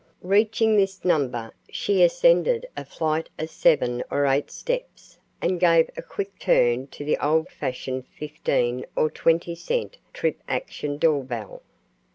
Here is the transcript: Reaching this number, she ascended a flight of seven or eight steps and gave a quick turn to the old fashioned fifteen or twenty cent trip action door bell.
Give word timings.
Reaching 0.23 0.75
this 0.77 1.05
number, 1.05 1.53
she 1.69 2.01
ascended 2.01 2.67
a 2.75 2.83
flight 2.83 3.29
of 3.37 3.51
seven 3.51 4.03
or 4.09 4.25
eight 4.25 4.49
steps 4.49 5.19
and 5.43 5.59
gave 5.59 5.91
a 5.95 6.01
quick 6.01 6.39
turn 6.39 6.87
to 6.87 7.05
the 7.05 7.19
old 7.19 7.49
fashioned 7.49 8.07
fifteen 8.07 8.83
or 8.95 9.11
twenty 9.11 9.53
cent 9.53 9.97
trip 10.11 10.41
action 10.47 10.97
door 10.97 11.23
bell. 11.23 11.61